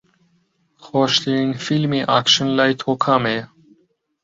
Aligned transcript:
خۆشترین 0.85 1.49
فیلمی 1.63 2.01
ئاکشن 2.09 2.47
لای 2.57 2.73
تۆ 2.81 2.91
کامەیە؟ 3.03 3.43